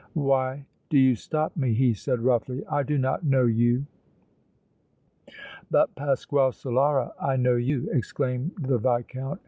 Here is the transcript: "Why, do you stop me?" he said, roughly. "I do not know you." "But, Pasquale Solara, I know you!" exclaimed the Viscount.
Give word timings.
"Why, 0.15 0.65
do 0.89 0.97
you 0.97 1.13
stop 1.13 1.55
me?" 1.55 1.73
he 1.75 1.93
said, 1.93 2.21
roughly. 2.21 2.65
"I 2.65 2.81
do 2.81 2.97
not 2.97 3.23
know 3.23 3.45
you." 3.45 3.85
"But, 5.69 5.93
Pasquale 5.93 6.53
Solara, 6.53 7.11
I 7.21 7.35
know 7.35 7.55
you!" 7.57 7.87
exclaimed 7.91 8.53
the 8.59 8.79
Viscount. 8.79 9.39